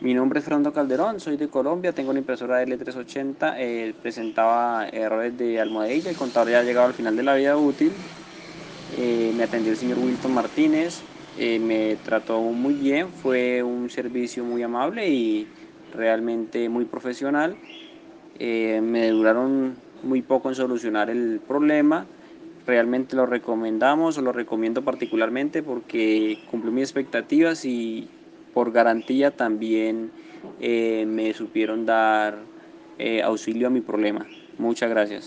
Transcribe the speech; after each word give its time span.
Mi 0.00 0.12
nombre 0.12 0.40
es 0.40 0.44
Fernando 0.44 0.74
Calderón, 0.74 1.20
soy 1.20 1.38
de 1.38 1.48
Colombia, 1.48 1.92
tengo 1.92 2.10
una 2.10 2.18
impresora 2.18 2.62
L380, 2.62 3.54
eh, 3.56 3.94
presentaba 4.02 4.86
errores 4.88 5.38
de 5.38 5.58
almohadilla, 5.58 6.10
el 6.10 6.16
contador 6.16 6.50
ya 6.50 6.58
ha 6.58 6.62
llegado 6.62 6.88
al 6.88 6.92
final 6.92 7.16
de 7.16 7.22
la 7.22 7.34
vida 7.34 7.56
útil, 7.56 7.92
eh, 8.98 9.32
me 9.34 9.44
atendió 9.44 9.72
el 9.72 9.78
señor 9.78 9.98
Wilton 9.98 10.34
Martínez, 10.34 11.00
eh, 11.38 11.58
me 11.58 11.96
trató 11.96 12.42
muy 12.42 12.74
bien, 12.74 13.08
fue 13.08 13.62
un 13.62 13.88
servicio 13.88 14.44
muy 14.44 14.62
amable 14.62 15.08
y 15.08 15.48
realmente 15.94 16.68
muy 16.68 16.84
profesional, 16.84 17.56
me 18.38 19.08
duraron 19.08 19.76
muy 20.02 20.20
poco 20.20 20.50
en 20.50 20.56
solucionar 20.56 21.08
el 21.08 21.40
problema, 21.48 22.04
realmente 22.66 23.16
lo 23.16 23.24
recomendamos 23.24 24.18
o 24.18 24.20
lo 24.20 24.32
recomiendo 24.32 24.82
particularmente 24.82 25.62
porque 25.62 26.38
cumplió 26.50 26.70
mis 26.70 26.82
expectativas 26.82 27.64
y 27.64 28.10
por 28.56 28.72
garantía 28.72 29.32
también 29.32 30.10
eh, 30.62 31.04
me 31.06 31.34
supieron 31.34 31.84
dar 31.84 32.38
eh, 32.98 33.20
auxilio 33.20 33.66
a 33.66 33.70
mi 33.70 33.82
problema. 33.82 34.26
Muchas 34.56 34.88
gracias. 34.88 35.24